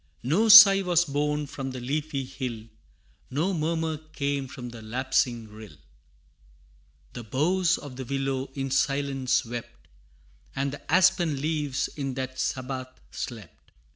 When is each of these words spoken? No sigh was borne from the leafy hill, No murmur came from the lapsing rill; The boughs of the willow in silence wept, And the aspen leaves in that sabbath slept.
No 0.23 0.49
sigh 0.49 0.81
was 0.81 1.05
borne 1.05 1.45
from 1.45 1.69
the 1.69 1.79
leafy 1.79 2.25
hill, 2.25 2.63
No 3.29 3.53
murmur 3.53 3.97
came 4.13 4.47
from 4.47 4.69
the 4.69 4.81
lapsing 4.81 5.47
rill; 5.47 5.75
The 7.13 7.23
boughs 7.23 7.77
of 7.77 7.97
the 7.97 8.05
willow 8.05 8.49
in 8.55 8.71
silence 8.71 9.45
wept, 9.45 9.87
And 10.55 10.73
the 10.73 10.91
aspen 10.91 11.39
leaves 11.39 11.87
in 11.87 12.15
that 12.15 12.39
sabbath 12.39 12.99
slept. 13.11 13.73